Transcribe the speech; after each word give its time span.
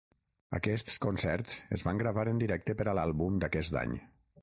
Aquests 0.59 0.95
concerts 1.03 1.59
es 1.79 1.85
van 1.89 2.01
gravar 2.05 2.27
en 2.35 2.43
directe 2.47 2.79
per 2.83 2.91
a 2.93 2.99
l'àlbum 3.01 3.41
d'aquest 3.45 3.83
any. 3.87 3.99